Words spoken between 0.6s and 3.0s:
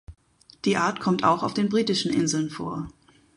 Die Art kommt auch auf den Britischen Inseln vor.